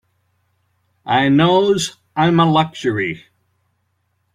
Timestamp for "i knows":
1.05-1.97